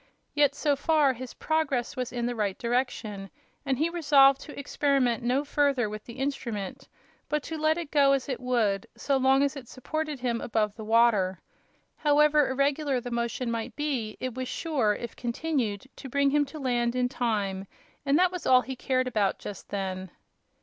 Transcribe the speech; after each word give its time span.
Yet 0.33 0.55
so 0.55 0.75
far 0.75 1.13
his 1.13 1.35
progress 1.35 1.95
was 1.95 2.11
in 2.11 2.25
the 2.25 2.33
right 2.33 2.57
direction, 2.57 3.29
and 3.63 3.77
he 3.77 3.87
resolved 3.87 4.41
to 4.41 4.59
experiment 4.59 5.21
no 5.21 5.43
further 5.45 5.87
with 5.91 6.05
the 6.05 6.17
instrument, 6.17 6.87
but 7.29 7.43
to 7.43 7.55
let 7.59 7.77
it 7.77 7.91
go 7.91 8.13
as 8.13 8.27
it 8.27 8.39
would, 8.39 8.87
so 8.97 9.17
long 9.17 9.43
as 9.43 9.55
it 9.55 9.67
supported 9.67 10.19
him 10.19 10.41
above 10.41 10.73
the 10.75 10.83
water. 10.83 11.39
However 11.97 12.49
irregular 12.49 12.99
the 12.99 13.11
motion 13.11 13.51
might 13.51 13.75
be, 13.75 14.17
it 14.19 14.33
was 14.33 14.47
sure, 14.47 14.95
if 14.95 15.15
continued, 15.15 15.85
to 15.97 16.09
bring 16.09 16.31
him 16.31 16.45
to 16.45 16.57
land 16.57 16.95
in 16.95 17.07
time, 17.07 17.67
and 18.03 18.17
that 18.17 18.31
was 18.31 18.47
all 18.47 18.61
he 18.61 18.75
cared 18.75 19.07
about 19.07 19.37
just 19.37 19.69
then. 19.69 20.09